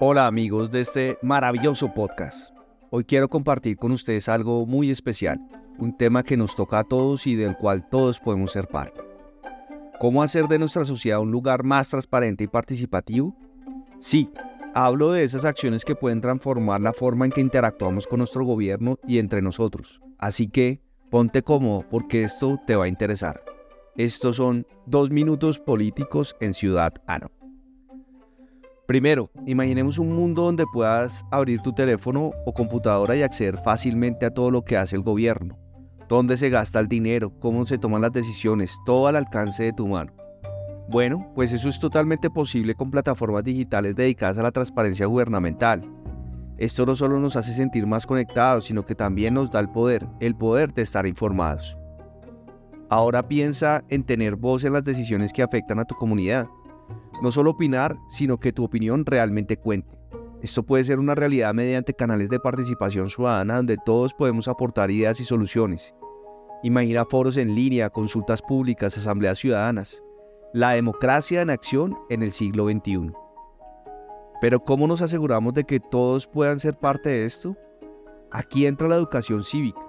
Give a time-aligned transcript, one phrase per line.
[0.00, 2.54] Hola amigos de este maravilloso podcast.
[2.90, 5.40] Hoy quiero compartir con ustedes algo muy especial,
[5.76, 9.00] un tema que nos toca a todos y del cual todos podemos ser parte.
[9.98, 13.34] ¿Cómo hacer de nuestra sociedad un lugar más transparente y participativo?
[13.98, 14.30] Sí,
[14.72, 19.00] hablo de esas acciones que pueden transformar la forma en que interactuamos con nuestro gobierno
[19.04, 20.00] y entre nosotros.
[20.16, 20.80] Así que
[21.10, 23.42] ponte cómodo porque esto te va a interesar.
[23.96, 27.32] Estos son dos minutos políticos en Ciudad Ano.
[28.88, 34.30] Primero, imaginemos un mundo donde puedas abrir tu teléfono o computadora y acceder fácilmente a
[34.30, 35.58] todo lo que hace el gobierno,
[36.08, 39.86] dónde se gasta el dinero, cómo se toman las decisiones, todo al alcance de tu
[39.86, 40.14] mano.
[40.88, 45.84] Bueno, pues eso es totalmente posible con plataformas digitales dedicadas a la transparencia gubernamental.
[46.56, 50.08] Esto no solo nos hace sentir más conectados, sino que también nos da el poder,
[50.18, 51.76] el poder de estar informados.
[52.88, 56.46] Ahora piensa en tener voz en las decisiones que afectan a tu comunidad
[57.22, 59.98] no solo opinar, sino que tu opinión realmente cuente.
[60.40, 65.20] Esto puede ser una realidad mediante canales de participación ciudadana donde todos podemos aportar ideas
[65.20, 65.94] y soluciones.
[66.62, 70.02] Imagina foros en línea, consultas públicas, asambleas ciudadanas.
[70.52, 73.12] La democracia en acción en el siglo XXI.
[74.40, 77.56] Pero ¿cómo nos aseguramos de que todos puedan ser parte de esto?
[78.30, 79.80] Aquí entra la educación cívica.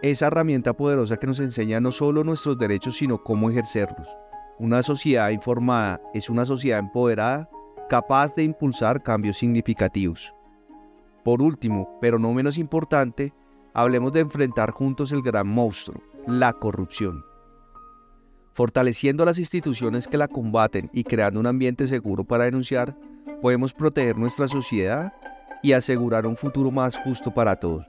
[0.00, 4.08] Esa herramienta poderosa que nos enseña no solo nuestros derechos, sino cómo ejercerlos.
[4.62, 7.50] Una sociedad informada es una sociedad empoderada
[7.88, 10.32] capaz de impulsar cambios significativos.
[11.24, 13.34] Por último, pero no menos importante,
[13.74, 17.24] hablemos de enfrentar juntos el gran monstruo, la corrupción.
[18.52, 22.96] Fortaleciendo las instituciones que la combaten y creando un ambiente seguro para denunciar,
[23.40, 25.12] podemos proteger nuestra sociedad
[25.64, 27.84] y asegurar un futuro más justo para todos.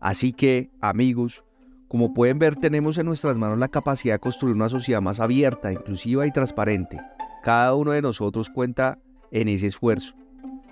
[0.00, 1.44] Así que, amigos,
[1.92, 5.74] como pueden ver, tenemos en nuestras manos la capacidad de construir una sociedad más abierta,
[5.74, 6.98] inclusiva y transparente.
[7.42, 8.98] Cada uno de nosotros cuenta
[9.30, 10.14] en ese esfuerzo.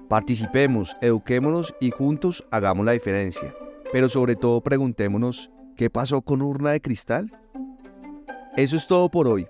[0.09, 3.55] Participemos, eduquémonos y juntos hagamos la diferencia.
[3.93, 7.31] Pero sobre todo preguntémonos, ¿qué pasó con Urna de Cristal?
[8.57, 9.47] Eso es todo por hoy.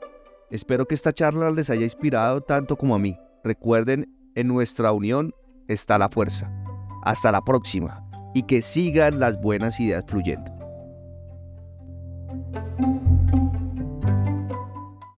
[0.50, 3.16] Espero que esta charla les haya inspirado tanto como a mí.
[3.44, 5.32] Recuerden, en nuestra unión
[5.68, 6.52] está la fuerza.
[7.04, 10.49] Hasta la próxima y que sigan las buenas ideas fluyendo.
[12.52, 12.89] Thank you.